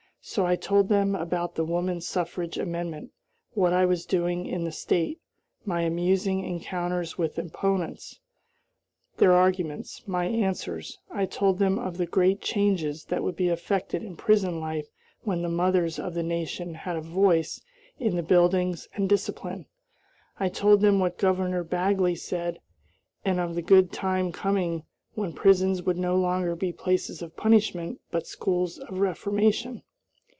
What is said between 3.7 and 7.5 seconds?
I was doing in the State, my amusing encounters with